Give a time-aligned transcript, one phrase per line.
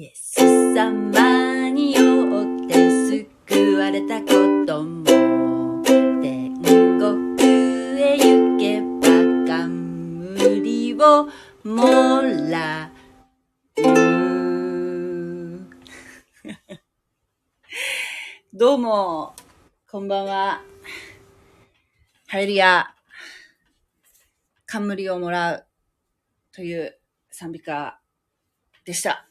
[0.00, 0.40] イエス
[0.76, 2.74] 様によって
[3.48, 4.28] 救われたこ
[4.64, 7.42] とも天国
[8.00, 9.08] へ行けば
[9.44, 11.28] 冠を
[11.64, 12.98] もらう。
[18.54, 19.34] どうも
[19.90, 20.62] こんばんは。
[22.28, 22.94] ハレルヤ。
[24.64, 25.66] 冠をもらう
[26.52, 26.96] という
[27.32, 28.00] 賛美歌
[28.84, 29.27] でした。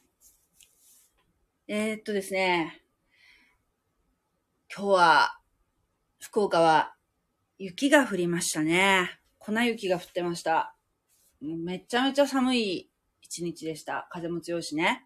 [1.70, 2.82] えー、っとですね、
[4.74, 5.38] 今日は、
[6.18, 6.96] 福岡は
[7.58, 9.20] 雪が降りましたね。
[9.38, 10.78] 粉雪が降ってました。
[11.42, 14.08] めちゃめちゃ寒い一日でした。
[14.12, 15.06] 風も強いしね。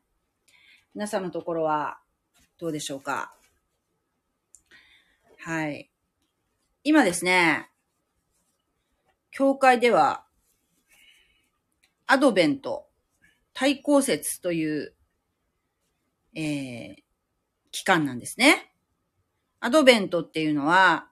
[0.94, 2.00] 皆さんのところは
[2.60, 3.34] どうでしょうか？
[5.40, 5.90] はい。
[6.84, 7.72] 今ですね、
[9.32, 10.26] 教会では、
[12.06, 12.88] アドベント、
[13.52, 14.94] 対抗節という、
[16.36, 16.96] えー、
[17.72, 18.74] 期間なんですね。
[19.60, 21.10] アドベントっていうのは、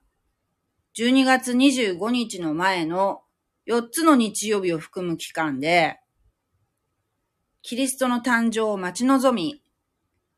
[0.98, 3.22] 12月25日の前の
[3.68, 6.00] 4つの日曜日を含む期間で、
[7.62, 9.62] キリストの誕生を待ち望み、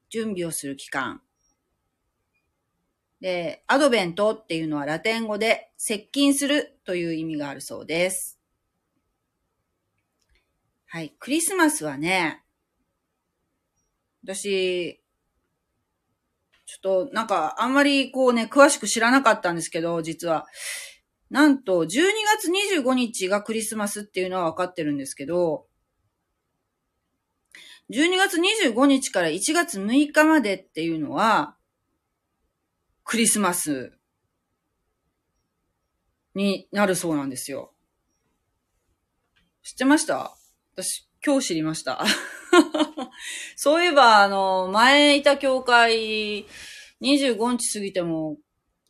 [0.10, 1.22] 準備をする期間。
[3.22, 8.40] で、アドベントっていうのはラテン語で接近するという意味があるそうです。
[10.88, 11.14] はい。
[11.20, 12.44] クリスマスはね、
[14.24, 15.02] 私、
[16.66, 20.46] ちょっとなんかあんまりこうね、詳しく知らなかったんですけど、実は。
[21.30, 25.66] なんと、12月25日がクリスマスっていうのは分かってるんですけど、
[27.90, 31.56] 12月25日から1月6日までっていうのは、
[33.06, 33.98] クリスマス
[36.36, 37.74] になるそうなんですよ。
[39.64, 40.36] 知ってました？
[40.76, 42.04] 私、今日知りました。
[43.56, 46.46] そういえば、あの、前いた教会、
[47.02, 48.38] 25日過ぎても、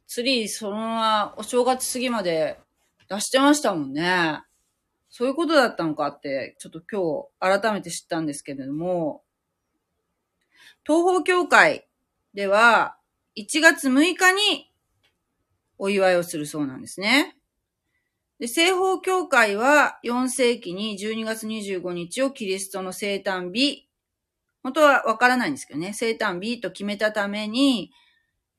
[0.08, 2.60] ツリーそのままお正月過ぎまで
[3.08, 4.42] 出してましたもんね。
[5.10, 6.82] そういうことだったのかって、ちょっと
[7.40, 9.24] 今日改めて知ったんですけれども、
[10.86, 11.88] 東方教会
[12.34, 12.98] では、
[13.38, 14.72] 1月6日に
[15.78, 17.38] お祝いをするそうなんですね。
[18.42, 23.88] で、西方教会は4世紀に12月25日をキリストの生誕日、
[24.64, 27.92] 本当はわからないんですけどね、生誕日と決めたために、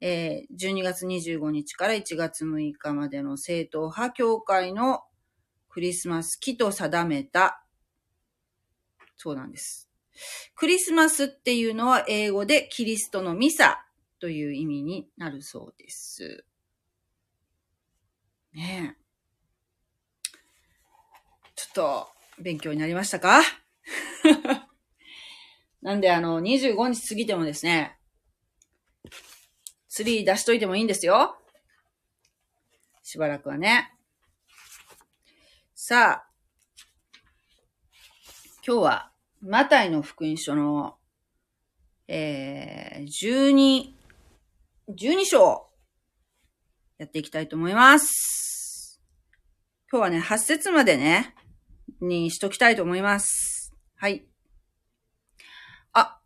[0.00, 5.00] えー12月25日から1月6日までの正統派教会の
[5.68, 7.64] クリスマス期と定めた、
[9.16, 9.90] そうなんです。
[10.54, 13.84] クリスマスっていうのは英語でキリストのミサ
[14.20, 16.44] という意味になるそうです。
[18.52, 19.01] ねえ。
[21.62, 22.08] ちょっと
[22.42, 23.40] 勉強になりましたか？
[25.80, 27.96] なんであの、25日過ぎてもですね、
[29.88, 31.38] ツリー出しといてもいいんですよ。
[33.04, 33.92] しばらくはね。
[35.74, 36.28] さあ、
[38.66, 40.98] 今日は、マタイの福音書の、
[42.08, 43.94] えー、12、
[44.88, 45.68] 12章、
[46.98, 49.00] やっていきたいと思います。
[49.90, 51.36] 今日はね、8節までね、
[52.02, 53.72] にしときたいと思います。
[53.96, 54.26] はい。
[55.92, 56.20] あ、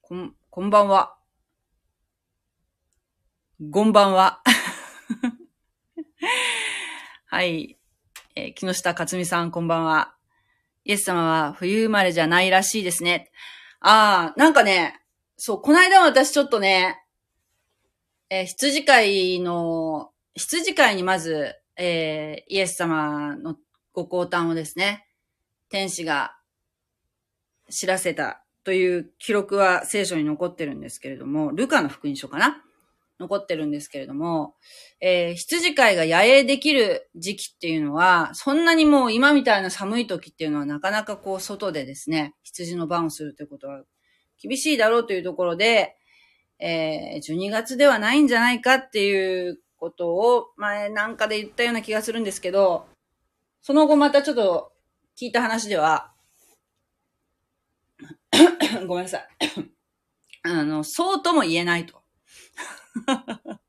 [0.00, 1.16] こん、こんばんは。
[3.70, 4.42] こんばんは。
[7.26, 7.78] はい。
[8.34, 10.14] えー木下克美さん、こんばんは。
[10.84, 13.30] イエス様は冬生まれじゃないらしいですね。
[13.80, 15.00] ああ、なんかね、
[15.36, 17.02] そう、この間私ちょっとね、
[18.30, 23.56] えー羊飼いの、羊飼いにまず、えーイエス様の
[23.94, 25.06] ご降誕をですね、
[25.70, 26.36] 天使が
[27.70, 32.60] 知らせたという記録は聖書に残ってるんですけれども、ルカの福音書かな？
[33.20, 34.56] 残ってるんですけれども、
[35.00, 43.84] えー羊飼いが野営できる時期っていうのは、そんなにもう今みたいな寒い時っていうのはなかなかこう外でですね、羊の番をするということは
[44.42, 45.94] 厳しいだろうというところで、
[46.58, 52.88] えー12月ではないんじゃないかっていうことを前なんかで言ったような気がするんですけど、
[53.66, 54.74] その後またちょっと
[55.18, 56.12] 聞いた話では、
[58.86, 59.28] ごめんなさい。
[60.44, 62.02] あの、そうとも言えないと。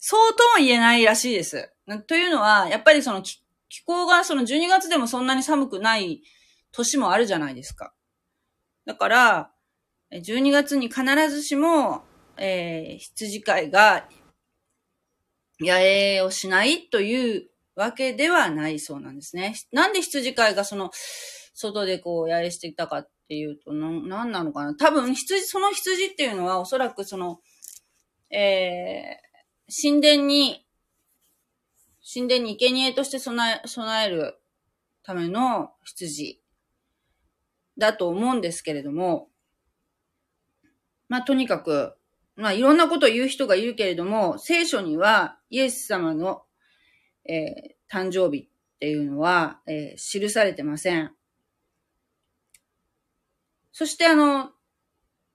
[0.00, 1.72] そうとも言えないらしいです。
[2.08, 3.44] というのは、やっぱりその気
[3.84, 6.24] 候がその12月でもそんなに寒くない
[6.72, 7.94] 年もあるじゃないですか。
[8.86, 9.52] だから、
[10.10, 12.04] 12月に必ずしも、
[12.36, 14.08] えー羊飼いが
[15.60, 19.56] 野営をしないというわけではないそうなんですね。
[19.72, 20.90] なんで羊飼いがその、
[21.56, 27.40] 外でこう野営していたかっっていうと、な、なんなのかな多分、羊、その羊っていうのはおそらくその、
[28.30, 30.66] えー、神殿に、
[32.12, 34.36] 神殿に生贄として備え、備える
[35.02, 36.42] ための羊
[37.78, 39.28] だと思うんですけれども、
[41.08, 41.94] まあ、とにかく、
[42.36, 46.42] まあ、いろんなことを言う人がいるけれども、聖書にはイエス様の、
[47.24, 48.48] えー、誕生日っ
[48.78, 51.12] ていうのは、えー、記されてません。
[53.72, 54.50] そしてあの、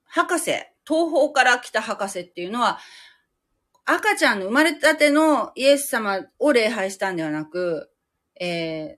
[0.06, 0.51] 博士、
[0.88, 2.80] 東方から来た博士っていうのは、
[3.86, 7.92] 赤ちゃんの生まれたてのイエス様を礼拝したんではなく、
[8.39, 8.97] え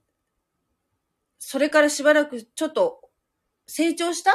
[1.38, 3.00] それからしばらくちょっと
[3.66, 4.32] 成長した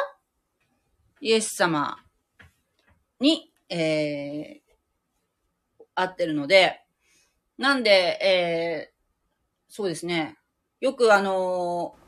[1.22, 1.98] イエス様
[3.20, 6.82] に、えー、合ってるので、
[7.58, 7.90] なんで、
[8.22, 10.38] えー、そうですね。
[10.80, 12.08] よくあのー、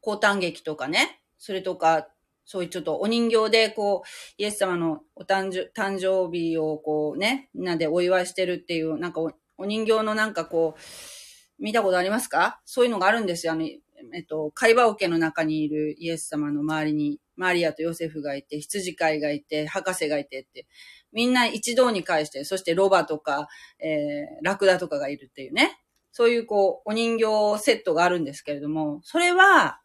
[0.00, 2.08] 高誕劇とかね、それとか、
[2.44, 12.60] そういうちょっとお人形でこう、イエス様のお誕生誕生日をこうね、みんなでお祝いしてるっていう、なんかおお人形のなんかこう、見たことありますか？
[12.64, 13.52] そういうのがあるんですよ。
[13.52, 13.78] あの、え
[14.22, 20.66] っと、会話桶の中にいるイエス様の周りに、マリアとヨセフがいて、羊飼いがいて、博士がいてって、
[21.14, 25.80] みんな一堂に会して、そしてロバとか、えー、ラクダとかがいるっていうね。
[26.12, 29.80] そういうこう、お人形セットがあるんですけれども、それは、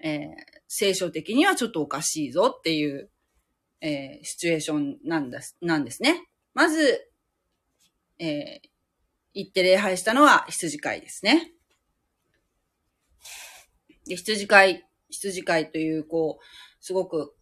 [0.00, 0.28] えー、
[0.68, 3.10] 聖書的にはちょっとおかしいぞっていう、
[3.80, 6.28] えー、シチュエーションなんです、なんですね。
[6.54, 7.08] まず、
[8.18, 8.68] えー、
[9.34, 11.52] 行って礼拝したのは羊飼いですね。
[14.06, 16.44] で、羊飼い、羊飼いという、こう、
[16.80, 17.36] すごく、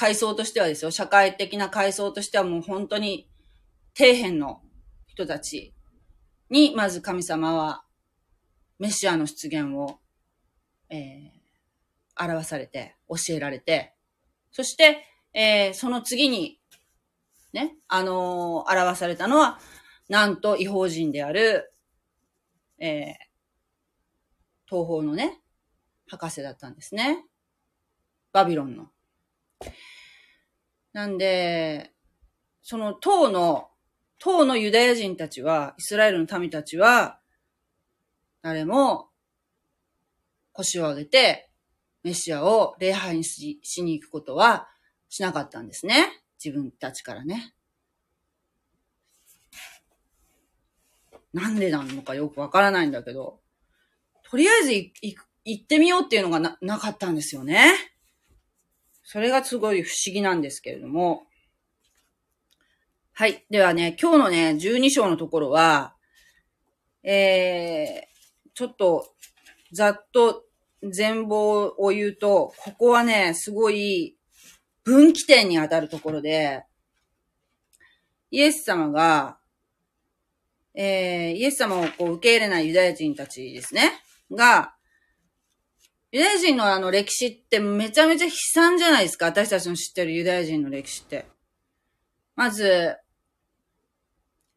[0.00, 3.28] 階層としてはですよ、社会的な階層としてはもう本当に
[3.94, 4.62] 底辺の
[5.06, 5.74] 人たち
[6.48, 7.84] に、まず神様は、
[8.78, 9.98] メシアの出現を、
[10.88, 13.92] えー、表されて、教えられて、
[14.52, 15.04] そして、
[15.34, 16.58] えー、その次に、
[17.52, 19.58] ね、あのー、表されたのは、
[20.08, 21.74] なんと違法人である、
[22.78, 23.14] えー、
[24.66, 25.42] 東方のね、
[26.06, 27.26] 博士だったんですね。
[28.32, 28.86] バビロンの。
[30.92, 31.92] なんで、
[32.62, 33.70] その当の、
[34.18, 37.20] 当のユダヤ人たちは、イスラエルの民たちは、
[38.42, 39.10] 誰も
[40.52, 41.50] 腰を上げて、
[42.02, 44.68] メシアを礼拝にしに行くことは
[45.08, 46.22] しなかったんですね。
[46.42, 47.54] 自分たちからね。
[51.32, 53.40] なんでなのかよくわからないんだけど、
[54.22, 57.72] とりあえず行ってみようっていうのがな、なかったんですよね。
[59.12, 61.24] それがすごい不思議なんですけれども。
[63.12, 63.44] はい。
[63.50, 65.96] ではね、今日のね、12章のところは、
[67.02, 69.12] えー、ちょっと、
[69.72, 70.44] ざっと
[70.84, 74.16] 全貌を言うと、ここはね、すごい
[74.84, 76.62] 分岐点に当たるところで、
[78.30, 79.38] イエス様が、
[80.72, 83.90] えー、イエス様をこう受け入れないユダヤ人たちですね、
[84.30, 84.76] が、
[86.12, 91.26] ユダヤ人のあの歴史ってめちゃめちゃ悲惨じゃないですか私たちの知ってるユダヤ人の歴史って。
[92.34, 92.96] まず、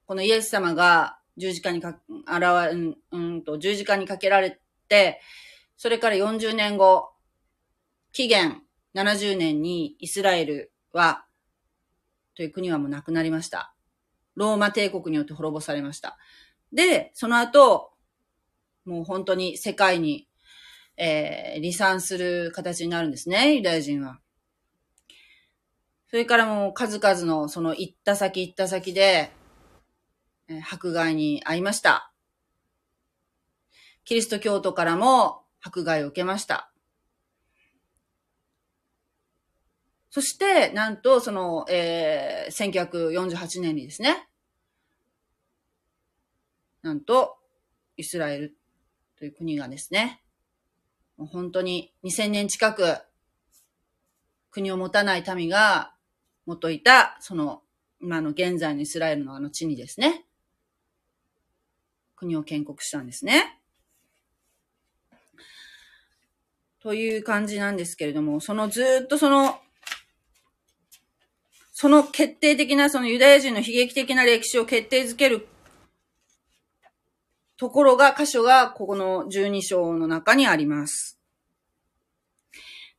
[0.08, 5.22] このイエス様が十字架にか、あらわ、うん、うんと、十字架にかけられて、
[5.78, 7.12] それから40年後、
[8.12, 8.64] 紀元
[8.96, 11.26] 70年にイスラエルは、
[12.36, 13.76] という国はもうなくなりました。
[14.36, 16.18] ローマ帝国によって滅ぼされました。
[16.72, 17.92] で、その後、
[18.86, 20.28] もう本当に世界に
[20.98, 24.20] えー、離散する形になるんですね、ユダヤ人は。
[26.08, 29.32] それからもう数々のその行った先行った先で、
[30.48, 32.12] えー、迫害に遭いました。
[34.06, 36.74] キリスト教徒からも迫害を受けました。
[40.10, 42.72] そして、なんと、その、えー、
[43.32, 44.30] 1948年にですね、
[46.84, 47.40] なんと、
[47.98, 48.58] イスラエル
[49.18, 50.23] という国がですね、
[51.24, 52.98] もう本当に2000年近く
[54.52, 55.94] 国を持たない民が
[56.46, 57.62] 元いた、その
[58.02, 60.26] 今の現在のイスラエルのあの地にですね、
[62.18, 63.58] 国を建国したんですね。
[66.82, 69.62] という感じなんですけれども、そのずっとその、
[71.72, 75.48] その決定的なそのユダヤ人の悲劇的な歴史を決定づける
[77.56, 81.13] ところが、箇所がここの12章の中にあります。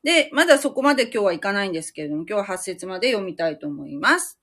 [0.04, 4.38] で、まだそこまで今日はいかないんですけれども、今日は8節まで読みたいと思います。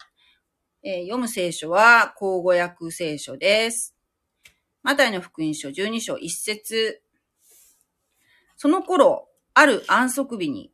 [0.82, 3.96] えー、読む聖書は、口語訳聖書です。
[4.82, 7.04] マタイの福音書12章1節
[8.58, 10.74] その頃、ある安息日に、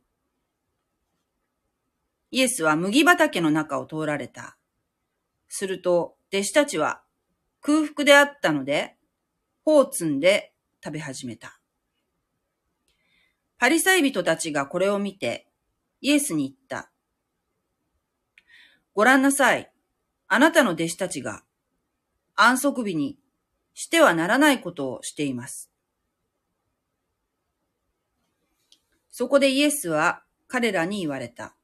[2.30, 4.56] イエスは麦畑の中を通られた。
[5.48, 7.02] すると、弟子たちは
[7.60, 8.96] 空腹であったので、
[9.66, 11.57] 頬を摘んで食べ始めた。
[13.58, 15.48] パリサイ人たちがこれを見て、
[16.00, 16.92] イエスに言った。
[18.94, 19.70] ご覧なさい。
[20.28, 21.42] あなたの弟子たちが
[22.36, 23.18] 安息日に
[23.74, 25.70] してはならないことをしています。
[29.10, 31.56] そこでイエスは彼らに言われた。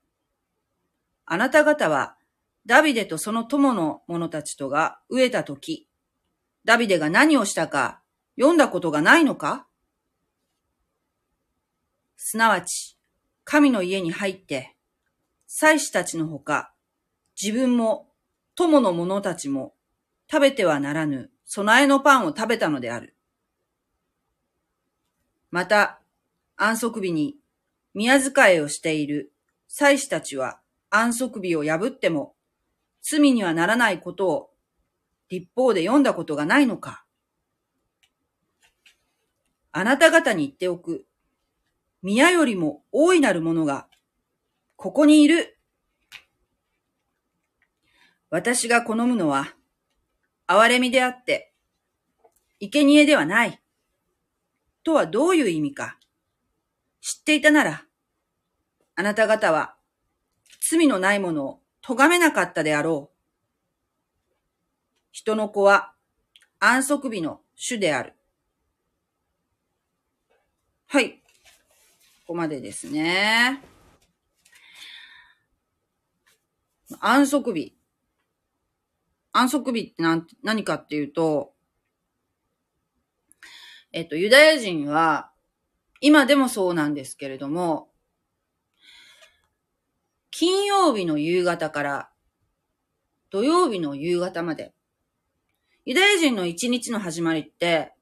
[1.27, 2.17] あなた方は
[2.67, 5.89] ダビデとその友の者たちとが飢えたとき、
[6.65, 8.01] ダビデが何をしたか
[8.37, 9.69] 読んだことがないのか？
[12.27, 12.97] すなわち、
[13.45, 14.75] 神の家に入って、
[15.47, 16.73] 祭司たちのほか、
[17.39, 18.09] 自分も
[18.55, 19.75] 友の者たちも
[20.33, 23.15] 食べてはならぬ備えのパンを食べたのである。
[25.51, 26.01] また、
[26.57, 27.37] 安息日に
[27.93, 29.31] 宮遣いをしている
[29.69, 32.35] 祭司たちは安息日を破っても
[33.03, 34.51] 罪にはならないことを
[35.29, 37.05] 立法で読んだことがないのか
[39.73, 41.05] あなた方に言っておく。
[42.05, 43.89] 宮よりも大いなるものが
[44.77, 45.55] ここにいる
[48.35, 49.55] 私が好むのは、
[50.49, 51.53] 憐れみであって、
[52.59, 53.63] 生贄ではない。
[54.83, 56.01] とはどういう意味か。
[57.01, 57.85] 知っていたなら、
[58.97, 59.77] あなた方は
[60.61, 63.17] 罪のないものを咎めなかったであろう。
[65.13, 65.93] 人の子は
[66.59, 68.15] 安息日の主である。
[70.87, 71.24] はい。
[72.27, 73.61] ここまでですね。
[76.99, 77.77] 安息日。
[79.31, 81.53] 安息日って何何かっていうと、
[83.93, 85.33] えっと、ユダヤ人は、
[86.01, 87.91] 今でもそうなんですけれども、
[90.31, 92.11] 金曜日の夕方から
[93.29, 94.73] 土曜日の夕方まで、
[95.85, 97.93] ユダヤ人の一日の始まりって、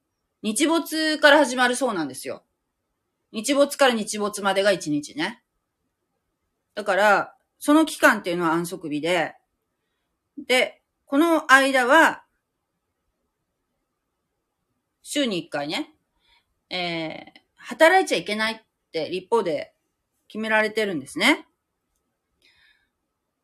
[0.43, 2.45] 日没から始まるそうなんですよ。
[3.33, 5.43] 日没から日没までが一日ね。
[6.75, 9.35] だから、その期間っていうのは安息日で、
[10.39, 12.25] で、この間は、
[15.03, 15.95] 週に一回ね、
[16.71, 18.61] えー、働いちゃいけないっ
[18.93, 19.75] て立法で
[20.29, 21.47] 決められてるんですね。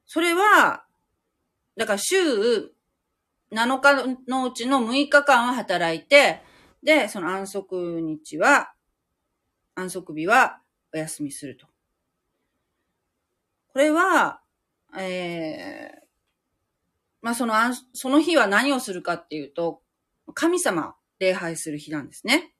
[0.07, 0.85] それは、
[1.77, 2.73] だから週
[3.53, 6.43] 7日のうちの6日間は働いて、
[6.83, 8.73] で、その安息日は、
[9.79, 10.61] 安息日は
[10.93, 11.67] お休みすると。
[13.69, 14.41] これは、
[14.99, 16.07] えー、
[17.23, 17.55] まあその、
[17.93, 19.81] その日は何をするかっていうと、
[20.35, 22.55] 神様礼拝する日なんですね。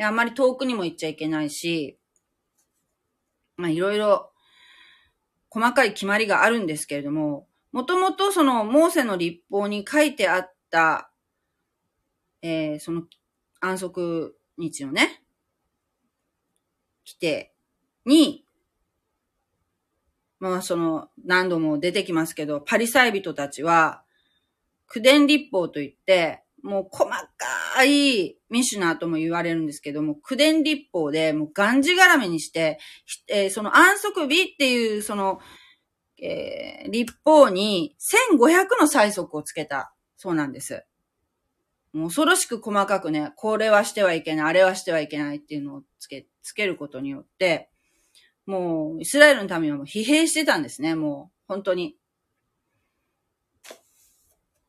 [0.00, 1.98] あんまり遠くにも行っちゃいけないし、
[3.56, 4.30] まあいろいろ
[5.50, 11.10] 細かい決まりがあるんですけれども、もともとそのモーセの立法に書いてあった、
[12.40, 13.02] えー、その
[13.60, 15.19] 安息日のね、
[17.10, 17.52] 規定
[18.04, 18.44] に
[20.40, 24.02] まあその何度も出てきますけど、パリサイ人たちは、
[24.86, 32.78] 苦伝立法といって、もう細かいミシュナーとも言われるんですけども、苦伝立法でもうがんじがらめにして、
[33.28, 35.40] えー、その安息日っていうその、
[36.20, 37.96] えー、立法に
[38.34, 40.84] 1500の催促をつけたそうなんです。
[41.92, 47.70] もう恐ろしく細かくね、これはしてはいけない、あれはしてはいけないっていうのをつけ、つけることによって、
[48.46, 51.96] もう、イスラエルの民はもう疲弊してたんですね、もう、本当に。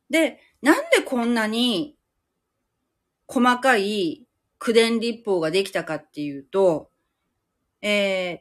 [0.09, 1.95] で、なんでこんなに
[3.27, 4.27] 細かい
[4.59, 6.91] 苦伝立法ができたかっていうと、
[7.81, 8.39] えー、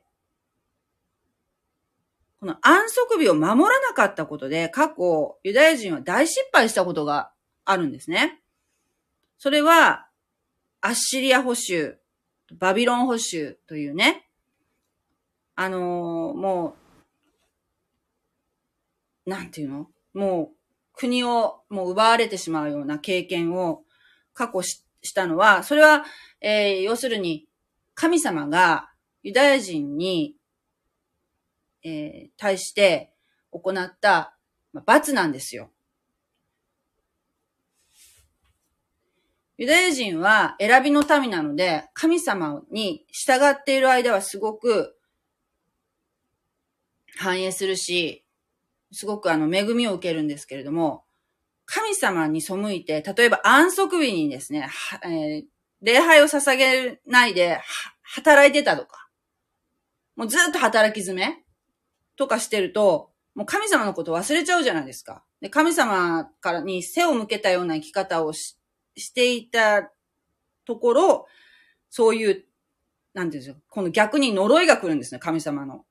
[2.41, 7.33] この安息日を守らなかったことで、過去、ユダヤ人は大失敗したことが
[7.65, 8.43] あるんですね。
[9.39, 10.09] それは、
[10.81, 12.00] アッシリア保守、
[12.59, 14.29] バビロン保守というね、
[15.57, 16.77] あのー、も
[19.27, 19.89] う、なんていうの？
[20.15, 20.57] もう、
[20.93, 23.85] 国をもう奪われてしまうような経験を
[24.35, 26.05] 過去ししたのは、それは、
[26.43, 27.47] えー、要するに、
[27.95, 28.91] 神様が
[29.23, 30.37] ユダヤ人に、
[31.83, 33.11] えー、対して
[33.51, 34.37] 行った、
[34.75, 35.71] ま、罰なんですよ。
[39.61, 44.97] ユダヤ人は選びの民なので、神様に従っている間はすごく
[47.19, 48.25] 反映するし、
[48.91, 51.05] すごくあの、恵みを受けるんですけれども、
[51.67, 54.67] 神様に背いて、例えば安息日にですね、
[55.05, 55.45] えー、
[55.83, 57.61] 礼拝を捧げないで、
[58.03, 59.11] 働いてたとか、
[60.17, 61.37] もうずっと働き詰め
[62.17, 65.23] とかしてると、もう神様のこと忘れちゃうじゃないですか。
[65.43, 68.57] で、神様からに背を向けたような生き方をし
[68.97, 69.93] していた
[70.65, 71.27] ところ、
[71.89, 72.45] そういう、
[73.15, 75.85] なんていうんですか、この逆に呪いが来るんですね、神様の。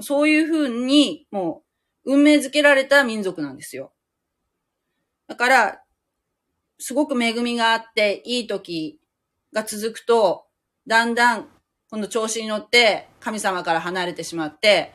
[0.00, 1.62] そういうふうに、も
[2.04, 3.92] う、運命づけられた民族なんですよ。
[5.26, 5.82] だから、
[6.78, 8.98] すごく恵みがあって、いい時
[9.52, 10.46] が続くと、
[10.86, 11.48] だんだん、
[11.90, 14.92] 今度調子に乗って、神様から離れてしまって、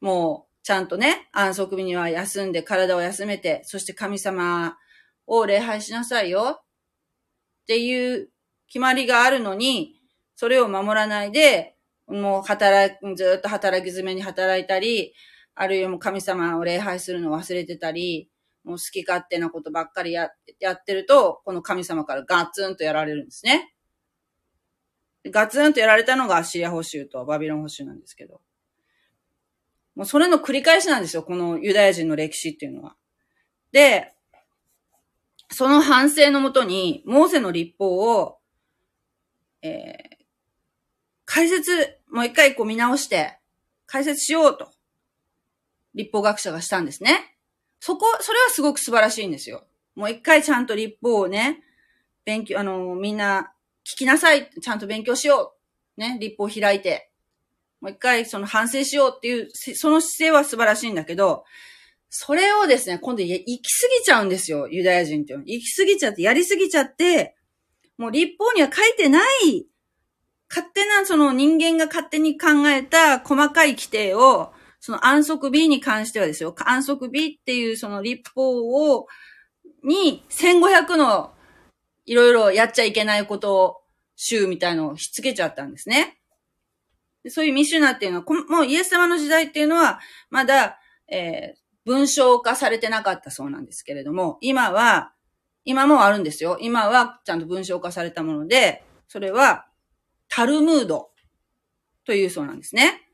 [0.00, 4.76] もう、ちゃんとね、安息日には休んで、体を休めて、そして神様
[5.26, 6.62] を礼拝しなさいよ。
[7.68, 8.30] っていう
[8.66, 10.00] 決まりがあるのに、
[10.36, 15.12] それを守らないで、もう働、ずっと働き詰めに働いたり、
[15.54, 18.30] あるいはもう神様を礼拝するのを忘れてたり、
[18.64, 23.74] もう好き勝手なことばっかりややってると、この神様からガツンとやられるんですね。
[25.26, 28.40] ガツンとやられたのがアシリア保守とバビロン保守なんですけど。
[29.94, 32.96] もうそれの繰り返しなんですよ、このユダヤ人の歴史っていうのは。
[33.72, 34.14] で、
[35.50, 38.38] その反省のもとに、モーセの立法を、
[39.62, 40.16] えー、
[41.24, 43.38] 解説、もう一回こう見直して、
[43.86, 44.70] 解説しようと、
[45.94, 47.36] 立法学者がしたんですね。
[47.80, 49.64] そこ、それはすごく素晴らしいんですよ。
[49.94, 51.62] もう一回ちゃんと立法をね、
[52.24, 53.52] 勉強、あの、みんな
[53.86, 54.50] 聞きなさい。
[54.50, 55.54] ちゃんと勉強しよ
[55.96, 56.00] う。
[56.00, 57.10] ね、立法を開いて。
[57.80, 61.44] もう一回その反省しようっていう、その姿勢は素晴らしいんだけど、
[62.10, 65.34] それをですね、今度行き過ぎちゃうんですよ、ユダヤ人って。
[65.34, 67.36] 行き過ぎちゃって、やり過ぎちゃって、
[67.98, 69.66] もう立法には書いてない、
[70.48, 79.06] 勝手なその人間が勝手に考えた細かい規定を、その安息日に関してはですよ、安息日っていうその立法を、
[79.84, 81.34] に1500の
[82.06, 83.76] いろいろやっちゃいけないことを、
[84.16, 86.18] 週みたいのをひっつけちゃったんですね。
[87.28, 90.00] そういうミシュナっていうのは、もうイエス様の時代っていうのは、
[90.30, 95.14] まだ、えー、文章化されてなかったそうなんですけれども、今は、
[95.64, 96.58] 今もあるんですよ。
[96.60, 99.66] 今はちゃんと文章化されたもので、それは、
[100.28, 101.10] タルムード
[102.04, 103.08] というそうなんですね。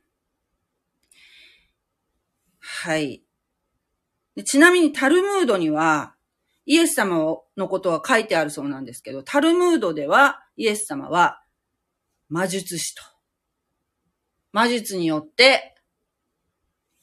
[2.59, 3.23] はい。
[4.45, 6.17] ちなみにタルムードには、
[6.67, 11.45] イエス様のことは書いてあるそうなんですけど、タルムードでは、イエス様は、
[12.29, 13.05] 魔術師と。
[14.51, 15.77] 魔術によって、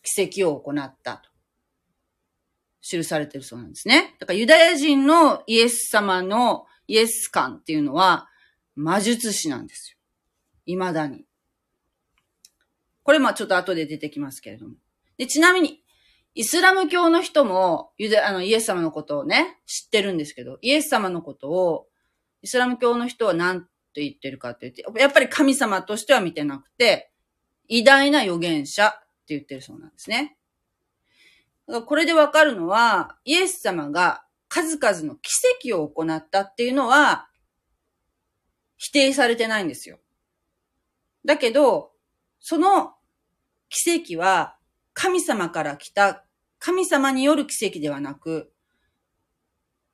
[0.03, 1.31] 奇跡を行ったと。
[2.82, 4.15] 記されてるそうなんですね。
[4.20, 8.28] だからユダヤ人のイエス様のイエス感っていうのは
[8.76, 9.98] 魔術師なんですよ。
[10.65, 11.26] 未だに。
[13.04, 14.76] これまあちょっと後で出てきますけれども。
[15.17, 15.82] で、ちなみに、
[16.34, 21.88] イスラム教の人もユダ、あの、イエス様のことをね、知ってるんですけど、イエス様のことを、
[22.41, 23.63] イスラム教の人は何
[23.94, 27.12] て言ってるかって言って、やっぱり神様としては見てなくて、
[27.67, 28.91] 偉大な預言者っ
[29.26, 30.38] て言ってるそうなんですね。
[31.67, 35.32] これでわかるのは、イエス様が数々の奇
[35.69, 37.30] 跡を行ったっていうのは、
[38.78, 40.00] 否定されてないんですよ。
[41.24, 41.91] だけど、
[42.39, 42.95] その
[43.69, 44.58] 奇跡は
[44.93, 46.26] 神様から来た、
[46.60, 48.52] 神様による奇跡ではなく、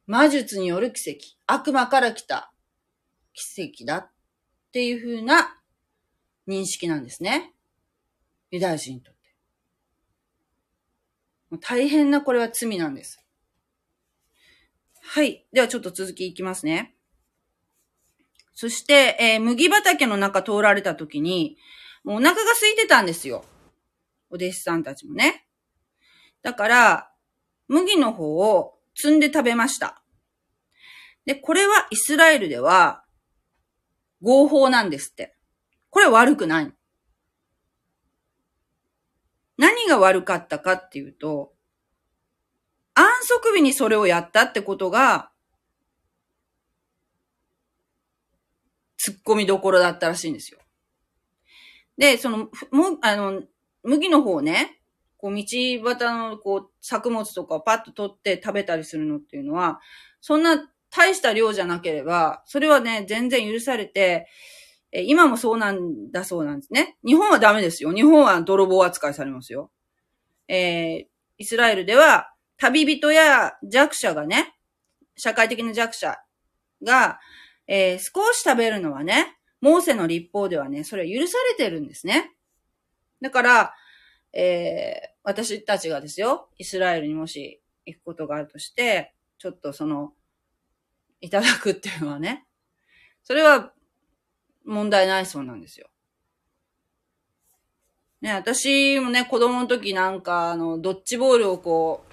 [0.05, 2.53] 魔術による奇跡、悪魔から来た
[3.33, 4.11] 奇跡だっ
[4.71, 5.59] ていう風な
[6.47, 7.53] 認識なんですね。
[8.51, 9.16] ユダヤ人と。
[11.61, 13.23] 大変なこれは罪なんです。
[15.01, 15.45] はい。
[15.53, 16.95] ではちょっと続きいきますね。
[18.53, 21.57] そして、えー、麦畑の中通られた時に、
[22.03, 23.45] もうお腹が空いてたんですよ。
[24.29, 25.47] お弟子さんたちもね。
[26.41, 27.11] だから、
[27.67, 30.01] 麦の方を積んで食べました。
[31.25, 33.03] で、これはイスラエルでは
[34.21, 35.35] 合法なんですって。
[35.89, 36.73] これ悪くない。
[39.57, 41.53] 何が悪かったかっていうと、
[42.93, 45.31] 安息日にそれをやったってことが、
[48.99, 50.59] 突っ込みどころだったらしいんですよ。
[51.97, 53.43] で、その、も、あの、
[53.83, 54.81] 麦の方ね、
[55.17, 55.43] こう、道
[55.83, 59.79] 端の、こう、作物とかをパッと取って食べたりするのっていうのは、
[60.21, 64.27] そんな大した量じゃなければ、それはね、全然許されて、
[64.97, 66.97] え今もそうなんだそうなんですね。
[67.05, 67.93] 日本はダメですよ。
[67.93, 69.69] 日本は泥棒扱いされますよ。
[70.47, 71.05] えー、
[71.37, 74.55] イスラエルでは、旅人や弱者がね、
[75.15, 76.17] 社会的な弱者
[76.81, 77.19] が、
[77.67, 82.31] えー、少し食べるのはね、モーセの立法ではね、それは許されてるんですね。
[83.21, 83.73] だから、
[84.33, 90.13] えー、私たちがですよ、イスラエルにもし行くことがあるとして、ちょっとその、
[91.21, 92.47] いただくっていうのはね、
[93.21, 93.73] それは
[94.67, 95.87] 問題ないそうなんですよ。
[98.21, 102.03] ね、私もね、子供の時なんか、あの、ドッジボールをこ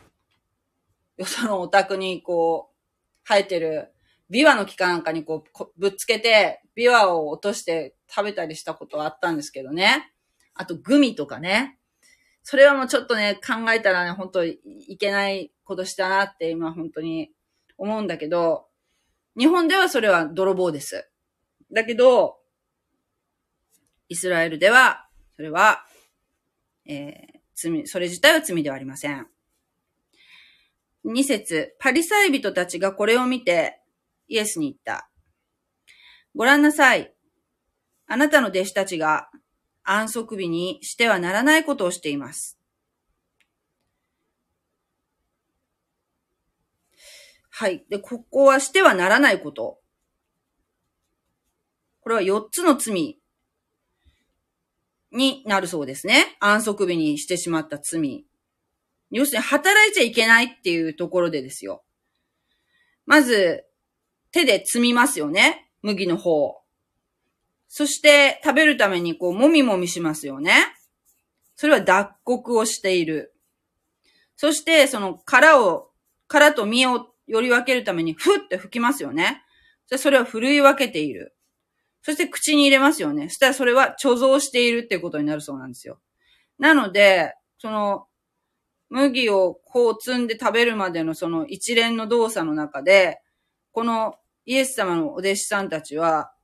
[1.18, 2.74] う、よそのお宅にこう、
[3.26, 3.92] 生えてる、
[4.30, 10.12] ビワの木かなんかにこう、ぶっつけて、ビワを落として食べたりしたことはあったんですけどね。
[10.54, 11.78] あと、グミとかね。
[12.42, 14.58] それはもうちょっとね、考えたらね、本当い
[14.98, 17.32] けないことしたなって今本当に
[17.78, 18.66] 思うんだけど、
[19.36, 21.10] 日本ではそれは泥棒です。
[21.72, 22.38] だけど、
[24.08, 25.84] イスラエルでは、それは、
[26.86, 29.26] えー、罪、それ自体は罪ではありません。
[31.04, 33.80] 二節、パリサイ人たちがこれを見て、
[34.28, 35.10] イエスに言った。
[36.34, 37.14] ご覧なさい。
[38.06, 39.28] あなたの弟子たちが
[39.82, 42.58] 安息日にしてはならないことをしています。
[47.50, 47.84] はい。
[47.88, 49.78] で、ここはしてはならないこと。
[52.00, 53.20] これは4つの罪
[55.14, 56.36] になるそうですね。
[56.40, 58.26] 安息日にしてしまった罪。
[59.10, 61.84] 要するに働いちゃいけないっていうところでですよ。
[63.06, 63.64] まず、
[64.32, 65.70] 手で積みますよね。
[65.82, 66.60] 麦の方。
[67.68, 70.52] そして食べるためにこう、もみもみしますよね。
[71.54, 73.34] それは脱穀をしている。
[74.36, 75.90] そして、その殻を、
[76.26, 79.44] 殻と実をより分けるために、ふって吹きますよね。
[79.96, 81.33] それはふるい分けている。
[82.04, 83.30] そして口に入れますよね。
[83.30, 85.98] そしたらそれは貯蔵しているっていうことになるそうなんですよ。
[86.58, 88.04] なので、その、
[88.90, 93.22] 麦をこう積んで食べるまでのその一連の動作の中で、
[93.72, 96.34] このイエス様のお弟子さんたちは、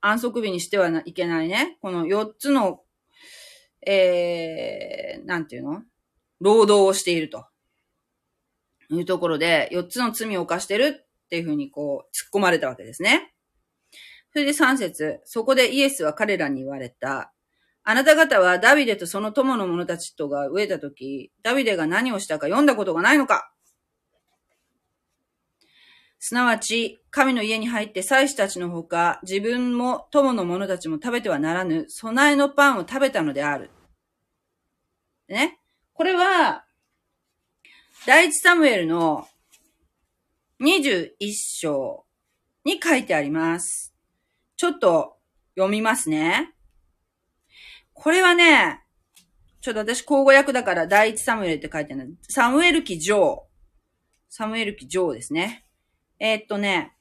[0.00, 1.76] 安息日にしてはいけないね。
[1.82, 2.82] この4つの、
[3.84, 5.82] えー、なんていうの？
[6.40, 7.46] 労働をしていると。
[8.90, 13.33] いうところで、4つの罪を犯してるっていうふうにこう、突っ込まれたわけですね。
[14.34, 17.32] それで3節そこでイエスは彼らに言われた。
[17.84, 23.52] あなた方はダビデとその友の者たちとが飢えたとき、ダビデが何をしたか読んだことがないのか
[26.18, 33.70] すなわち、神の家に入って祭司たちのほか、自分も友の者たちも食べてはならぬ、備えのパンを食べたのである。
[35.28, 35.60] ね。
[35.92, 36.64] これは、
[38.04, 39.28] 第一サムエルの
[40.60, 42.04] 21章
[42.64, 43.93] に書いてあります。
[44.56, 45.16] ちょっと
[45.56, 46.54] 読みますね。
[47.92, 48.82] これはね、
[49.60, 53.46] ちょっと私、口語訳だから第一サムエルって書いてあるサムエル記上。
[54.28, 55.64] サムエル記上ですね。
[56.18, 56.96] えー、っとね、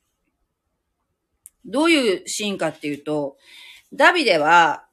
[1.66, 3.38] どういうシーンかっていうと、
[3.94, 4.88] ダビデは、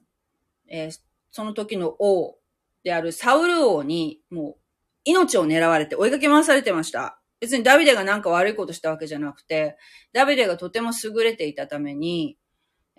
[0.68, 0.99] えー、
[1.31, 2.38] その時の王
[2.83, 4.57] であるサウル王に、もう、
[5.05, 7.20] 命を狙われて追いかけ回されてました。
[7.40, 9.79] 別にダビデがなんか悪いことしたわけじゃなくて、
[10.12, 12.37] ダビデがとても優れていたために、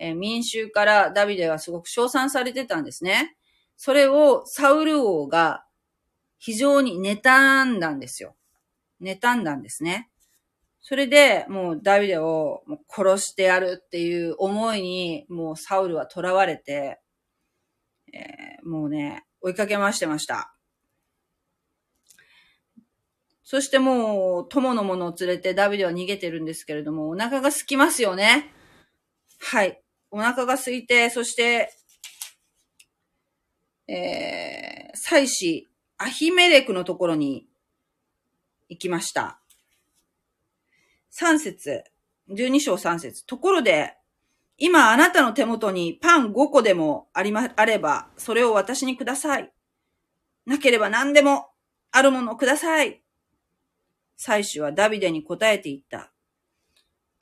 [0.04, 3.36] え、民衆からダビデはすごく称賛されてたんですね。
[3.76, 5.64] それをサウル王が
[6.38, 8.34] 非常に妬んだんですよ。
[9.00, 10.10] 妬んだんですね。
[10.80, 17.00] それで、もうダビデを殺してやるっていう思いに、もうサウルは囚われて、
[18.12, 20.56] えー、もうね、追いかけ回してました。
[23.44, 28.52] そしてもう、友の者を連れてダビデは逃げてるんですけれども、お腹が空きますよね。
[29.38, 29.81] はい。
[30.12, 31.72] お腹が空いて、そして、
[33.88, 37.48] えー、祭司、アヒメレクのところに
[38.68, 39.40] 行きました。
[41.18, 41.84] 3節、
[42.28, 43.26] 12章3節。
[43.26, 43.96] ところで、
[44.58, 49.50] 今あなたの手元にパン5個でもありま、あれば、それを私にください。
[50.44, 51.46] なければ何でも
[51.90, 53.02] あるものをください。
[54.18, 56.11] 祭司はダビデに答えて言った。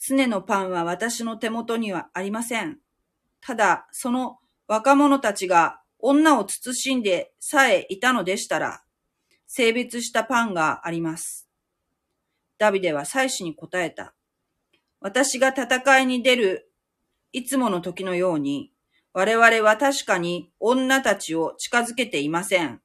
[0.02, 2.78] 常のパンは私の手元にはありません。
[3.42, 8.82] ただ、その若者たちが女を慎んでさえいたのでしたら、
[9.46, 11.48] 性別したパンがあります。
[12.56, 14.14] ダビデは祭司に答えた。
[15.00, 16.72] 私が戦いに出る
[17.32, 18.72] いつもの時のように、
[19.12, 22.80] 我々は確かに女たちを近づけていません。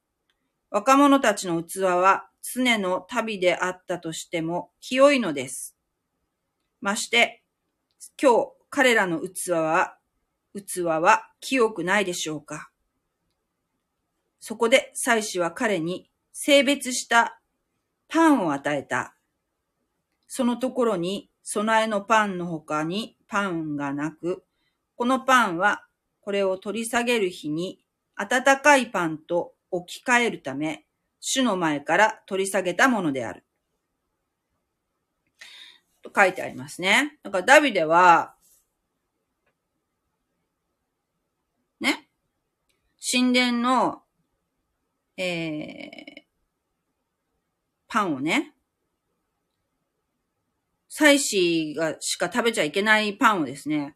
[0.70, 5.75] 若者たちの器は常の旅であったとしても清いのです。
[6.80, 7.42] まして、
[8.20, 9.98] 今日彼らの器は、
[10.54, 12.70] 器は清くないでしょうか。
[14.38, 17.40] そこで祭司は彼に性別した
[18.08, 19.16] パンを与えた。
[20.28, 24.44] そのところに備えのパンの他にパンがなく、
[24.96, 25.86] このパンは
[26.20, 27.84] これを取り下げる日に
[28.16, 30.84] 温かいパンと置き換えるため、
[31.20, 33.45] 主の前から取り下げたものである。
[36.16, 37.18] 書いてありますね。
[37.22, 38.34] だからダビデは、
[41.78, 42.08] ね、
[42.98, 44.02] 神殿の、
[45.18, 46.22] えー、
[47.86, 48.54] パンをね、
[50.88, 53.94] 祭司がしか食べちゃいけないパンをですね、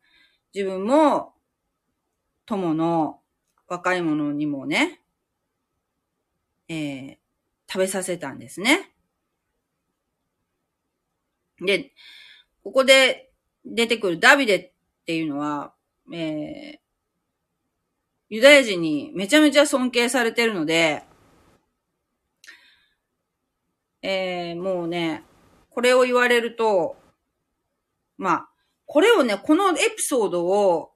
[0.54, 1.32] 自分も、
[2.44, 3.20] 友の
[3.66, 5.00] 若い者にもね、
[6.68, 7.16] えー、
[7.66, 8.89] 食べさせたんですね。
[11.60, 11.92] で、
[12.62, 13.30] ここで
[13.64, 14.72] 出てくるダビデっ
[15.06, 15.72] ていうのは、
[16.12, 16.78] えー、
[18.28, 21.04] ユダヤ人にめちゃめちゃ尊敬されてるので、
[24.02, 25.24] えー、もうね、
[25.68, 26.96] これを言われると、
[28.16, 28.48] まあ、
[28.86, 30.90] これをね、このエピソードを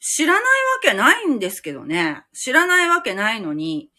[0.00, 0.46] 知らないわ
[0.82, 2.24] けないんですけどね。
[2.32, 3.90] 知らないわけないのに、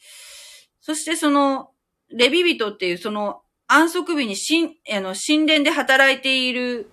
[0.80, 1.72] そしてその、
[2.10, 3.41] レビ人っていうその
[3.74, 6.92] 安息日に神、あの、神殿で働いている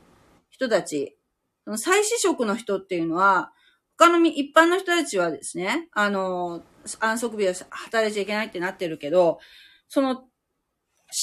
[0.48, 1.18] 人たち、
[1.64, 3.50] その祭祀職の人っていうのは、
[3.98, 6.62] 他のみ一般の人たちはですね、あの、
[7.00, 9.40] 安息日は働いちゃいけないってなってるけど、
[9.88, 10.28] その、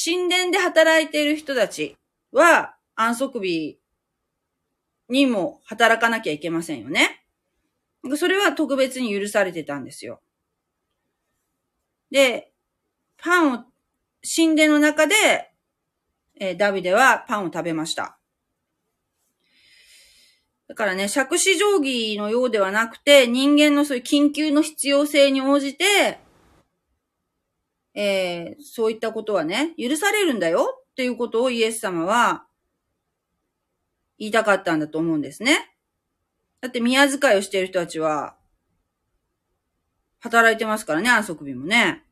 [0.06, 1.96] 神殿で働いている人たち
[2.34, 3.80] は、安息日
[5.08, 7.26] にも働かなきゃいけませんよね。
[8.18, 10.20] それは特別に許されてたんですよ。
[12.12, 12.52] で、
[13.16, 13.64] パンを、
[14.26, 15.16] 神殿の中で、
[16.40, 18.18] えー、ダビデはパンを食べました。
[20.68, 26.20] だからね、借子定規のようではなくて、人間のそういう緊急の必要性に応じて、
[27.94, 32.46] えー、そういったことはね、許されるんだよっていうことをイエス様は
[34.18, 35.76] 言いたかったんだと思うんですね。
[36.62, 38.36] だって宮遣いをしている人たちは、
[40.20, 42.05] 働いてますからね、安息日もね。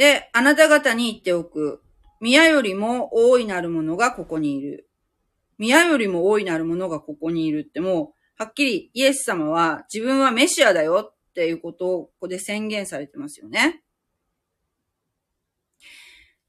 [0.00, 1.82] で、あなた方に言っておく。
[2.22, 4.88] 宮よりも大いなるものがここにいる。
[5.58, 13.82] 宮よりも大いなるものがここにいるってもう、はっきりイエス様は自分はメシアだよっていうことをここで宣言されてますよね。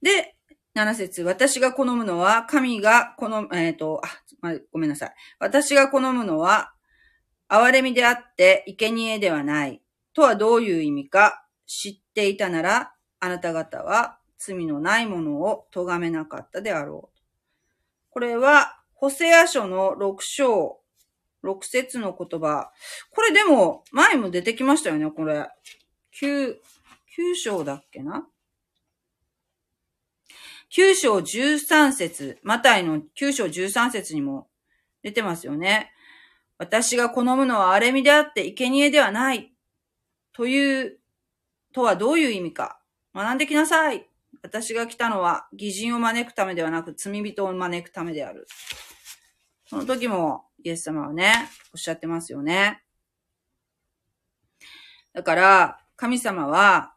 [0.01, 0.37] で、
[0.73, 4.07] 7節私が好むのは、神が好む、えっ、ー、と、あ、
[4.39, 5.13] まごめんなさい。
[5.39, 6.71] 私が好むのは、
[7.49, 9.81] 憐れみであって、生贄ではない。
[10.13, 17.19] とはどういう意味か知っていたなら、あなた方は罪のないものを咎めなかったであろう。
[18.09, 20.81] これは、ホセア書の6章、
[21.43, 22.71] 6節の言葉。
[23.11, 25.47] これでも、前も出てきましたよね、これ。
[26.19, 28.27] 9、9章だっけな
[30.71, 34.49] ?9 章13節マタイの9章13節にも
[35.03, 35.91] 出てますよね。
[36.57, 39.53] 私が好むのは荒れみであって生贄ではない。
[40.33, 40.99] という、
[41.71, 42.80] とはどういう意味か。
[43.13, 44.07] 学んできなさい。
[44.43, 48.47] 私が来たのは、偽人を招くためではなく、罪人を招くためである。
[49.67, 51.33] その時も、イエス様はね、
[51.73, 52.83] おっしゃってますよね。
[55.13, 56.95] だから、神様は、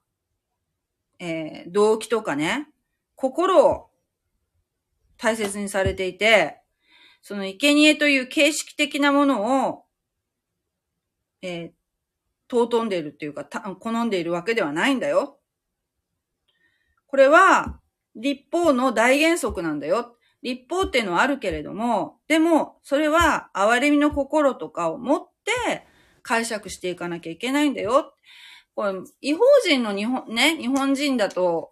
[1.19, 2.69] えー、動機とかね、
[3.15, 3.91] 心を
[5.17, 6.61] 大切にされていて、
[7.23, 9.85] その生贄という形式的なものを、
[11.43, 11.73] えー、
[12.51, 15.39] 尊んでいるっていうか、好んでいるわけではないんだよ。
[17.15, 17.79] これは、
[18.17, 20.17] 立法の大原則なんだよ。
[20.43, 25.87] 立法っていうのはあるけれども、でも、それは、憐れみの心とかを持って
[26.23, 28.17] 解釈していかなきゃいけないんだよ。
[28.75, 31.71] これ、違法人の日本、ね、日本人だと、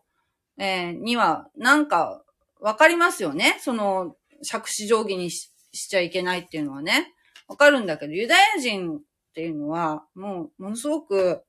[0.59, 2.23] えー、には、なんか、
[2.61, 3.57] わかりますよね。
[3.59, 4.15] その、
[4.49, 7.13] 借子定規にしちゃいけないっていうのはね。
[7.49, 9.01] わかるんだけど、ユダヤ人っ
[9.35, 11.43] ていうのは、もう、ものすごく、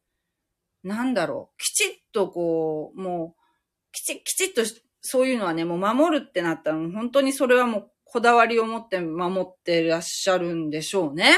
[0.81, 3.42] なんだろう、きちっとこう、もう、
[3.93, 4.63] きち、きちっと
[5.01, 11.33] そういうのはね、もう守るってなったら、本当にそれはもうこだわりを持って守ってらっしゃるんでしょうね。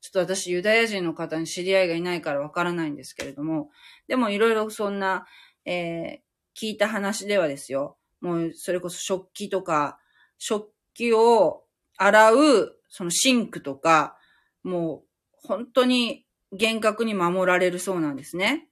[0.00, 3.70] ちょっと私ユダヤ人の方に知り合いがいないからわからないんですけれども、
[4.08, 5.26] でもいろいろそんな、
[5.64, 7.96] えー、聞いた話ではですよ。
[8.20, 9.98] もうそれこそ食器とか、
[10.38, 11.64] 食器を
[11.96, 14.16] 洗う、そのシンクとか、
[14.64, 18.68] もう本当に厳格に守られるそうなんですね。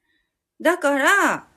[0.61, 1.50] だから、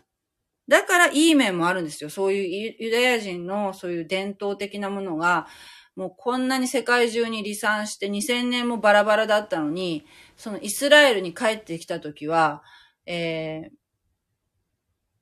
[0.68, 2.10] だからいい面もあるんですよ。
[2.10, 5.48] そういうユダヤ人のそういう伝統的なものが、
[5.96, 10.06] もうこんなに世界中に離散して2000年もバラバラだったのに、
[10.38, 12.64] そのイスラエルに帰ってきたときは、
[13.06, 13.70] えー、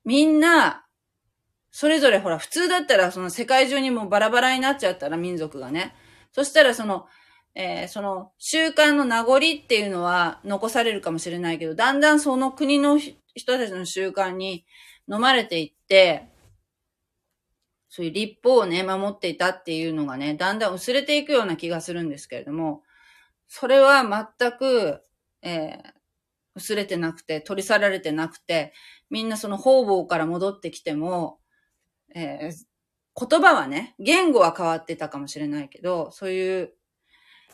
[0.04, 0.86] みんな、
[1.70, 5.94] それぞれほら、普通だったらその世界中にもバラバラになっちゃったら民族がね。
[6.32, 7.06] そしたらその、
[7.54, 14.64] えー、その習慣の名残っていうのは残されるかもしれないけど、だんだんその国の人たちの習慣に
[15.10, 16.28] 飲まれていって、
[17.88, 22.82] そういう立法をね、守っていたっていうのがね、だんだん薄れていくような気がするんですけれども、
[23.48, 24.02] それは
[24.38, 25.02] 全く、
[25.42, 25.92] えー、
[26.54, 28.72] 薄れてなくて、取り去られてなくて、
[29.10, 31.38] みんなその方々から戻ってきても、
[32.14, 36.72] えー、言葉はね、言語は変わってたかもしれないけど、そういう、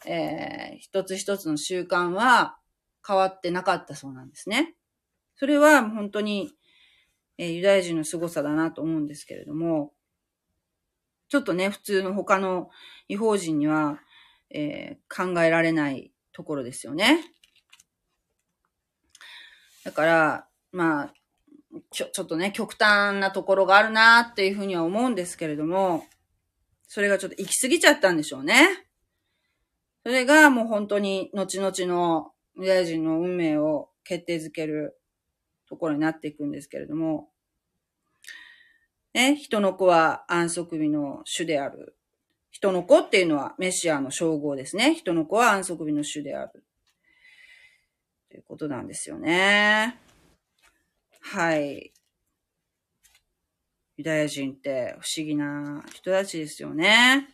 [0.07, 2.59] えー、一つ一つの習慣は
[3.05, 4.77] 変わってなかったそうなんですね。
[5.35, 6.53] それは本当に、
[7.39, 9.93] え、ユダヤ人の凄さだなと思うんですけれども、
[11.29, 12.71] ちょっとね、普通の他の
[13.09, 14.01] 違法人には、
[14.51, 17.21] えー、考えられないところですよね。
[19.85, 21.15] だから、まあ、
[21.91, 26.05] ちょ、ちょっとね、極端なところがあるなっていうふうには思うんですけれども、
[26.89, 28.87] それがちょっと行き過ぎちゃったんでしょうね。
[30.03, 34.98] それがもう本当に後々のユダヤ人の運命を決定づける
[35.69, 37.29] ところになっていくんですけれども、
[39.15, 41.97] ね、人の子は安息日の主である。
[42.51, 44.95] 人の子っていうのはメシアの称号ですね。
[44.95, 46.65] 人の子は安息日の主である。
[48.31, 49.99] ということなんですよね。
[51.21, 51.93] はい。
[53.97, 57.29] ユダヤ人って不思議な人たちですよね。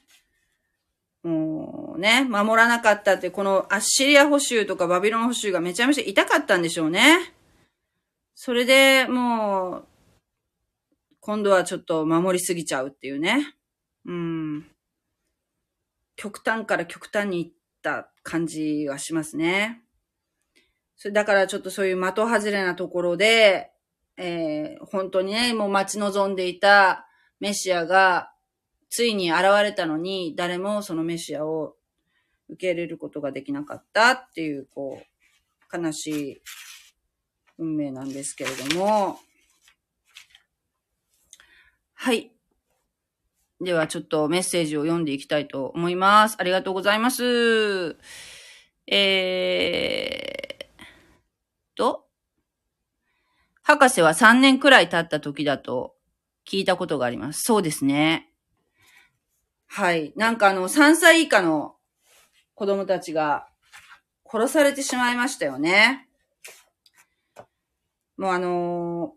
[1.23, 7.34] もうね、守らなかったって、このアッシリア捕囚とかバビロン捕囚がめちゃめちゃ痛かったんでしょうね。
[8.35, 9.87] それでもう、
[11.21, 13.55] 今度はちょっと守りすぎちゃうっていうね。
[14.05, 14.67] うん。
[16.17, 19.83] 極端から極端にいった感じはしますね。
[20.97, 23.73] それだからちょっとそういう的外れなところで、
[24.17, 27.07] えー、本当にね、もう待ち望んでいた
[27.41, 28.33] メシアが
[28.91, 31.75] ついに現れたのに、誰もそのメシアを
[32.49, 36.43] 受け入れることができなかったっていう、こう、悲しい
[37.59, 39.21] 運命なんですけれども、
[41.95, 42.31] はい。
[43.61, 46.37] ではちょっとメッセージを読んでいきたいと思います。
[46.39, 47.97] ありがとうございます。
[48.87, 52.07] えーと、
[53.63, 55.95] 博士は3年くらい経った時だと
[56.47, 57.41] 聞いたことがあります。
[57.45, 58.31] そうですね。
[59.67, 60.13] はい。
[60.17, 61.77] なんかあの、3歳以下の
[62.55, 63.49] 子供たちが
[64.31, 66.09] 殺されてしまいましたよね。
[68.17, 69.15] もうあの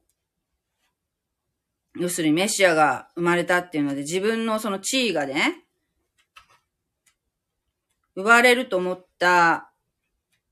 [1.97, 5.63] ー、要するにメシアが生まれたっていうので自分のその地位がね、
[8.15, 9.71] 奪われると思った、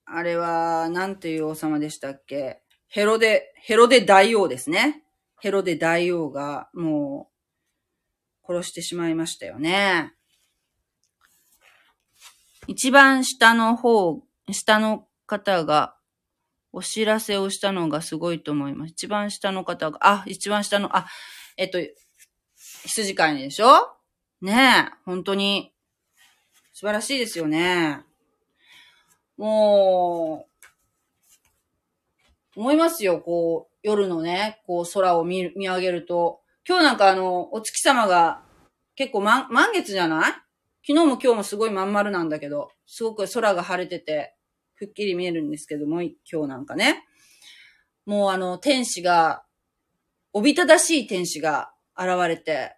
[0.05, 2.61] あれは、なんていう王様でしたっけ？
[2.87, 5.03] ヘロデ、ヘロデ大王ですね。
[5.39, 7.31] ヘロデ大王が、も
[8.47, 10.13] う、殺してしまいましたよね。
[12.67, 15.95] 一番下の方、下の方が
[16.77, 18.91] お知らせをしたのがすごいと思います。
[18.91, 21.07] 一番下の方が、あ、一番下の、あ、
[21.55, 21.79] えっと、
[22.83, 23.95] 羊飼いでしょ？
[24.41, 25.73] ねえ、本当に、
[26.73, 28.03] 素晴らしいですよね。
[29.37, 30.49] も
[32.57, 38.43] う、思いますよ、こう、夜のね、こう、空を見、見上げると、今日なんかあの、お月様が
[38.95, 40.31] 結構満、満月じゃない？
[40.85, 44.34] 昨日も今日もすごいまん丸なんだけど、すごく空が晴れてて、
[44.77, 47.05] くっきり見えるんですけども、今日なんかね。
[48.05, 49.43] もうあの、天使が、
[50.33, 52.75] おびただしい天使が現れて、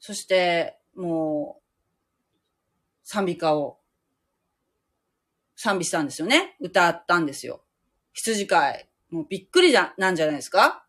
[0.00, 1.62] そして、もう、
[3.04, 3.78] 賛美歌を、
[5.56, 6.56] 賛美したんですよね。
[6.60, 7.62] 歌ったんですよ。
[8.12, 8.88] 羊飼い。
[9.10, 10.84] もうびっくりじゃ、なんじゃないですか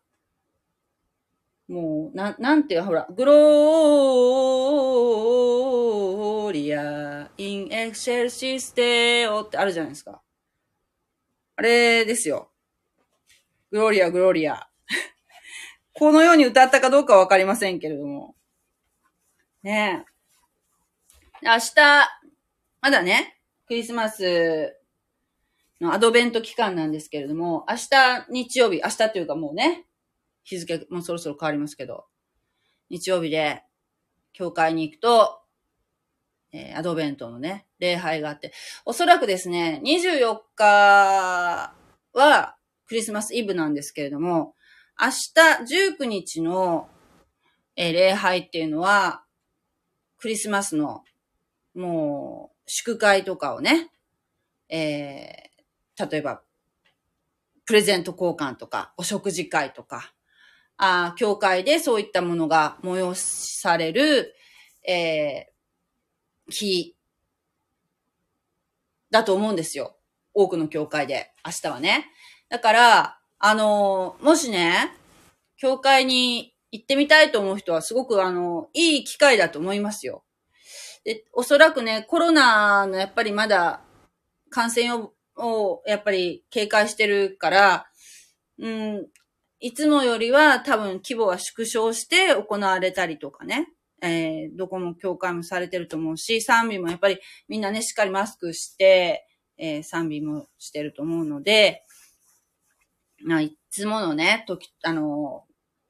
[1.68, 3.36] もう、な、なんていう、ほら、グロー
[6.52, 10.22] リア、インエクセルシステオってあるじゃないですか。
[11.56, 12.50] あれですよ。
[13.70, 14.68] グローリア、グローリア。
[15.92, 18.36] このように歌ったかどうかわかりませんけれども。
[19.62, 20.04] ね
[21.42, 21.46] え。
[21.46, 21.74] 明日、
[22.80, 24.76] まだね、クリスマス
[25.80, 29.86] のアドベント期間なんですけれども、明日日曜日、明日というかもうね、
[30.44, 32.06] 日付もそろそろ変わりますけど、
[32.88, 33.62] 日曜日で、
[34.32, 35.40] 教会に行くと、
[36.52, 38.52] えー、アドベントのね、礼拝があって、
[38.84, 41.74] おそらくですね、24日
[42.12, 44.54] はクリスマスイブなんですけれども、
[44.98, 46.88] 明日19日の、
[47.76, 49.24] えー、礼拝っていうのは、
[50.18, 51.04] クリスマスの、
[51.74, 53.90] もう、祝会とかをね、
[54.68, 56.42] えー、例えば、
[57.66, 60.14] プレゼント交換とか、お食事会とか、
[60.78, 64.34] あ教会でそういったものが催される、
[64.86, 65.55] えー、
[66.48, 66.94] 日
[69.10, 69.96] だと思うんですよ。
[70.34, 72.10] 多くの教会で、明日はね。
[72.48, 74.92] だから、あの、もしね、
[75.56, 80.24] 教会に行ってみたいと思う人はすごくあの、いい機会だと思いますよ。
[81.04, 83.80] で、おそらくね、コロナのやっぱりまだ
[84.50, 87.86] 感染を、をやっぱり警戒してるから、
[88.58, 89.06] うん、
[89.60, 93.68] いつもよりは多分規模は縮小して行われたりとかね。
[94.02, 97.18] えー、どこも協会もされてると思うし、賛美もやっぱり
[97.48, 99.26] みんなね、しっかりマスクして、
[99.58, 101.82] えー、賛美もしてると思うので、
[103.24, 105.44] まあ、いつものね、時、あの、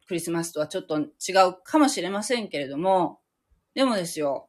[0.07, 3.21] クリスマスとはちょっと違うかもしれませんけれども、
[3.75, 4.49] でもですよ、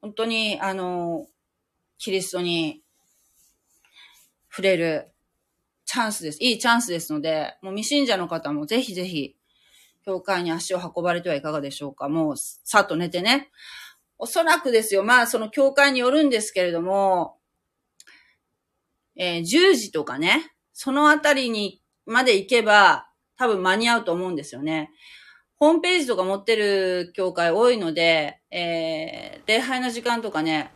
[0.00, 1.26] 本当に、あの、
[1.98, 2.82] キリストに
[4.50, 5.10] 触れる
[5.84, 6.38] チャンスです。
[6.42, 9.36] いいチャンスですので、もう未信者の方もぜひぜひ、
[10.04, 12.08] 教会に足を運ばれてはいかがでしょうか？
[12.08, 13.50] もう、さっと寝てね。
[14.18, 15.04] おそらくですよ。
[15.04, 17.38] まあ、その教会によるんですけれども、
[19.16, 24.90] えー、10時とかね、そのあたりにまで行けば、多分間に合うと思うんですよね。
[25.56, 30.72] ホームページとか持ってる教会多いので、えー、礼拝の時間とかね、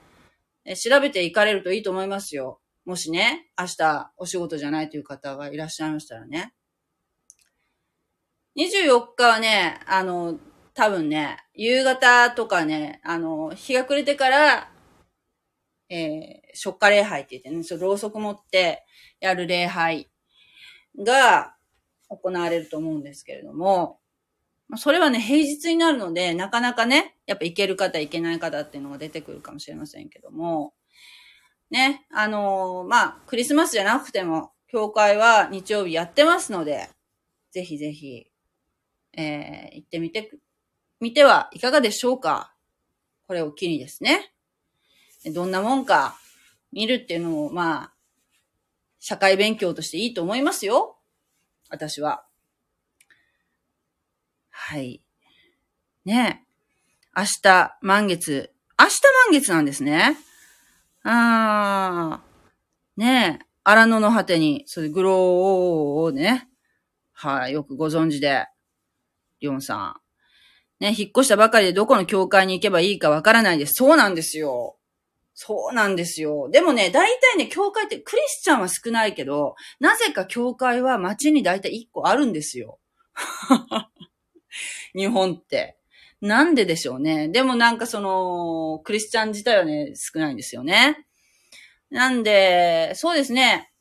[0.76, 2.60] 調べて行かれるといいと思いますよ。
[2.84, 6.52] もしね、明日お仕事じゃないという方がいらっしゃいましたらね。
[8.56, 10.38] 24日はね、あの、
[10.74, 14.70] 多分ね、夕方とかね、あの、日が暮れてから、
[15.88, 18.84] えー、初夏礼拝って言ってね、そろうそく持って
[19.20, 20.10] やる礼拝
[20.98, 21.54] が
[22.08, 24.00] 行われると思うんですけれども、
[24.76, 30.72] それはね、平日になるので、なかなかね、やっぱ行ける方、行けない方っていうのが出てくるかもしれませんけども、
[31.70, 36.88] ね、あのー、まあ、クリスマスじゃなくても、教会は日曜日やってますので、
[37.50, 38.31] ぜひぜひ、
[39.14, 40.30] えー、行ってみて、
[41.00, 42.54] みてはいかがでしょうか？
[43.26, 44.32] これを機にですね。
[45.34, 46.18] どんなもんか
[46.72, 47.92] 見るっていうのも、まあ、
[48.98, 50.98] 社会勉強としていいと思いますよ。
[51.70, 52.24] 私は。
[54.50, 55.02] はい。
[56.04, 57.20] ねえ。
[57.20, 58.52] 明日、満月。
[58.78, 58.92] 明日
[59.30, 60.16] 満月なんですね。
[61.04, 63.00] あー。
[63.00, 63.46] ねえ。
[63.64, 66.48] 荒野の果てに、それグローをね。
[67.12, 68.46] はい、よくご存知で。
[69.42, 70.00] リオンさ
[70.80, 70.82] ん。
[70.82, 73.72] ね、引っ越したばかりでどこの教会に行けばいいかわからないです。
[73.74, 74.76] そうなんですよ。
[75.34, 76.48] そうなんですよ。
[76.50, 82.78] でもね、大体ね、教会ってクリスチャンは少ないけど、なぜか教会は街に大体1個あるんですよ。
[84.94, 85.78] 日本って。
[86.20, 87.28] なんででしょうね。
[87.28, 91.06] でもなんかその、クリスチャン自体はね、少ないんですよね。
[91.90, 93.72] なんで、そうですね。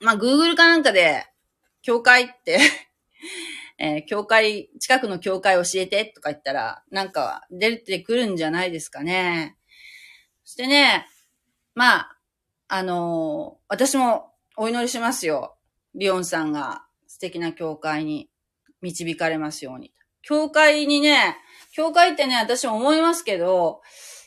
[0.00, 1.26] まあ、Google かなんかで、
[1.82, 2.58] 教会って
[3.82, 9.56] えー、教会、近くの教会教えてとか言ったら、なんか出てくるんじゃないですかね。
[10.44, 11.06] そしてね、
[11.74, 12.16] まあ、
[12.68, 15.56] あのー、私もお祈りしますよ。
[15.94, 18.28] リオンさんが素敵な教会に
[18.82, 19.94] 導かれますように。
[20.20, 21.38] 教会にね、
[21.72, 23.80] 教会ってね、私も思いますけど、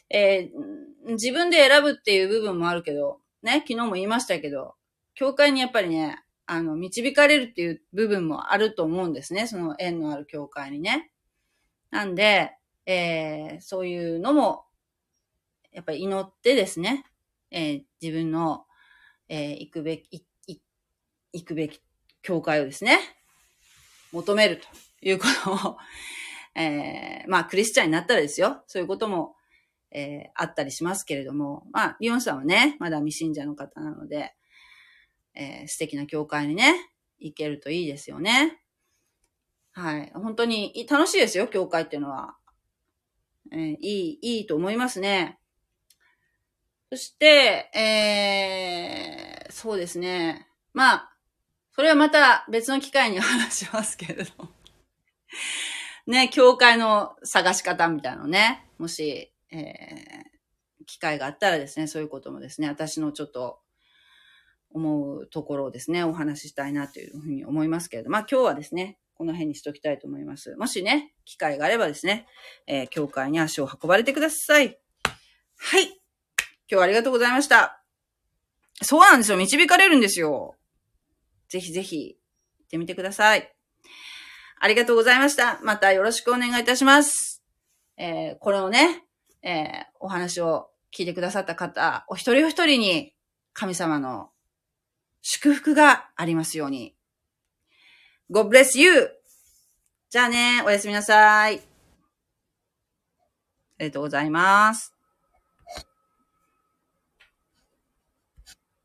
[0.10, 4.74] えー、自分で選ぶっていう部分もあるけど、ね、昨日も言いましたけど、
[5.14, 9.48] 教会にやっぱりね、あの、導かれるっていう部分もあると思うんですね。
[9.48, 11.12] その縁のある教会にね。
[11.90, 12.52] なんで、
[12.86, 14.66] えー、そういうのも、
[15.72, 17.06] やっぱり祈ってですね、
[17.50, 18.66] えー、自分の、
[19.30, 20.26] えー、行くべき、
[21.34, 21.82] 行くべき
[22.22, 23.00] 教会をですね、
[24.12, 25.78] 求めるということを、
[26.56, 28.64] えー、まあ、クリスチャンになったらですよ。
[28.68, 29.36] そういうことも、
[29.92, 34.36] えー、あったりしますけれども、まあ、リオンさんはね、まだ未信者の方なので、
[35.36, 36.76] えー、素敵な教会にね、
[37.20, 38.60] 行けるといいですよね。
[39.72, 40.12] はい。
[40.14, 42.36] 本当に楽しいですよ、教会っていうのは。
[43.52, 45.40] えー、いい、いいと思いますね。
[46.92, 50.48] そして、えー、そうですね。
[50.74, 51.14] まあ、
[51.72, 54.32] それはまた別の機会に話しますけれど。
[56.06, 58.70] ね、教会の探し方みたいなのね。
[58.78, 63.63] もし、えー、機会があったらですね、そういうこともですね、私のちょっと
[64.74, 70.56] 思うところをですね、お話ししたいなというふうに思いますけれど、まあ今日はですね、この辺にしときたいと思います。
[70.56, 72.28] もしね、機会があればですね、
[72.68, 74.80] えー、教会に足を運ばれてください。
[75.58, 75.86] はい。
[75.86, 75.96] 今
[76.68, 77.84] 日はありがとうございました。
[78.82, 79.38] そうなんですよ。
[79.38, 80.56] 導かれるんですよ。
[81.48, 82.18] ぜひぜひ、
[82.60, 83.54] 行ってみてください。
[84.60, 85.60] ありがとうございました。
[85.62, 87.44] またよろしくお願いいたします。
[87.98, 89.06] えー、これをね、
[89.44, 93.14] えー、お話を聞いてくださった方、お一人お一人に
[93.54, 94.33] 神様の
[95.26, 96.94] 祝福がありますように。
[98.30, 99.10] God bless you!
[100.10, 101.56] じゃあね、おやすみなさい。
[101.56, 101.60] あ
[103.80, 104.93] りがとうございます。